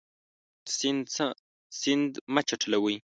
سیند 1.79 2.11
مه 2.33 2.41
چټلوئ. 2.47 2.95